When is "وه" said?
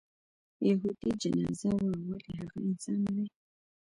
1.83-1.95